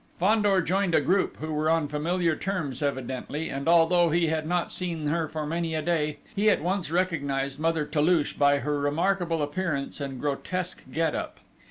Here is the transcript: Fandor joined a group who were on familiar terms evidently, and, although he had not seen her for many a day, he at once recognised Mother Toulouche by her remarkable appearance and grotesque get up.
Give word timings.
Fandor 0.19 0.61
joined 0.63 0.95
a 0.95 0.99
group 0.99 1.37
who 1.37 1.53
were 1.53 1.69
on 1.69 1.87
familiar 1.87 2.35
terms 2.35 2.81
evidently, 2.81 3.49
and, 3.51 3.67
although 3.67 4.09
he 4.09 4.25
had 4.29 4.47
not 4.47 4.71
seen 4.71 5.05
her 5.05 5.29
for 5.29 5.45
many 5.45 5.75
a 5.75 5.81
day, 5.83 6.17
he 6.35 6.49
at 6.49 6.63
once 6.63 6.89
recognised 6.89 7.59
Mother 7.59 7.85
Toulouche 7.85 8.33
by 8.33 8.57
her 8.61 8.79
remarkable 8.79 9.43
appearance 9.43 10.01
and 10.01 10.19
grotesque 10.19 10.85
get 10.91 11.13
up. 11.13 11.39